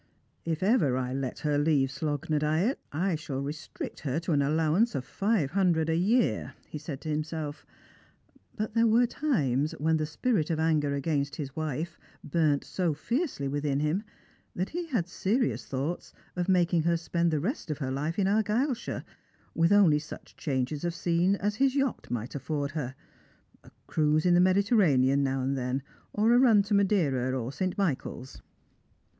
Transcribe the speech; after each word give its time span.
"If 0.53 0.63
ever 0.63 0.97
I 0.97 1.13
let 1.13 1.37
her 1.45 1.59
leave 1.59 1.89
Slogh 1.91 2.27
na 2.27 2.39
Dyack, 2.39 2.77
I 2.91 3.13
shall 3.13 3.39
restrict 3.39 3.99
her 3.99 4.19
to 4.21 4.31
an 4.31 4.41
allowance 4.41 4.95
of 4.95 5.05
five 5.05 5.51
hundred 5.51 5.89
a 5.91 5.95
year," 5.95 6.55
he 6.67 6.79
said 6.79 7.01
to 7.01 7.09
himself. 7.09 7.67
But 8.55 8.73
there 8.73 8.87
were 8.87 9.05
times 9.05 9.73
when 9.73 9.97
the 9.97 10.07
spirit 10.07 10.49
of 10.49 10.59
anger 10.59 10.95
against 10.95 11.35
his 11.35 11.55
wife 11.55 11.99
burnt 12.23 12.63
so 12.63 12.95
fiercely 12.95 13.47
within 13.47 13.79
him, 13.79 14.01
that 14.55 14.69
he 14.69 14.87
had 14.87 15.07
serious 15.07 15.67
thoughts 15.67 16.13
of 16.35 16.45
strangers 16.45 16.47
and 16.47 16.47
Filjrims. 16.47 16.49
277 16.49 16.53
making 16.53 16.81
tier 16.81 16.97
spend 16.97 17.29
the 17.29 17.39
rest 17.39 17.69
of 17.69 17.77
her 17.77 17.91
life 17.91 18.17
in 18.17 18.25
Arfryleshire, 18.25 19.03
with 19.53 19.71
only 19.71 19.99
Buch 19.99 20.35
change 20.35 20.73
of 20.83 20.95
scene 20.95 21.35
as 21.35 21.57
his 21.57 21.75
yacht 21.75 22.09
might 22.09 22.31
atford 22.33 22.71
her— 22.71 22.95
a 23.63 23.69
cruise 23.85 24.25
in 24.25 24.33
the 24.33 24.39
iSIediterranean 24.41 25.19
now 25.19 25.43
and 25.43 25.55
then, 25.55 25.83
or 26.11 26.33
a 26.33 26.39
ran 26.39 26.63
to 26.63 26.73
Madeira 26.73 27.39
or 27.39 27.51
St. 27.51 27.77
Michael's. 27.77 28.41